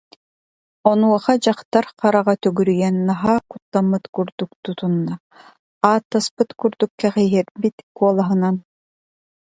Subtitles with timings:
[0.89, 5.15] Онуоха дьахтар хараҕа төгүрүйэн, наһаа куттаммыт курдук тутунна,
[5.87, 8.55] ааттаспыт курдук кэһиэҕирбит куолаһынан: